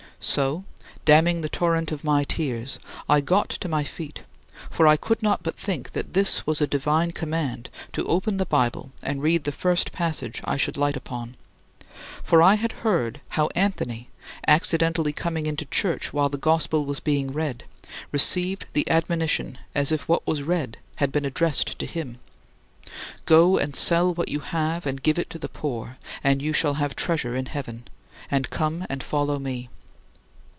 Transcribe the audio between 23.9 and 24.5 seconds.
what you